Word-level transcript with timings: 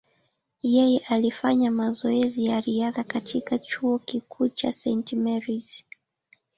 Yeye 0.63 0.99
alifanya 1.09 1.71
mazoezi 1.71 2.45
ya 2.45 2.61
riadha 2.61 3.03
katika 3.03 3.59
chuo 3.59 3.99
kikuu 3.99 4.47
cha 4.49 4.71
St. 4.71 5.13
Mary’s. 5.13 5.83